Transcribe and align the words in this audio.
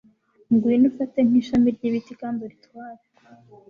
ngwino 0.53 0.85
ufate 0.91 1.19
nkishami 1.27 1.69
ryibiti 1.75 2.11
kandi 2.21 2.39
uritware 2.45 3.01